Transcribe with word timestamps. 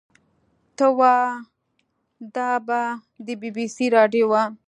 ته 0.77 0.87
وا 0.99 1.17
دا 2.35 2.49
به 2.67 2.81
د 3.25 3.27
بي 3.39 3.49
بي 3.55 3.65
سي 3.75 3.85
راډيو 3.97 4.25
وه. 4.31 4.41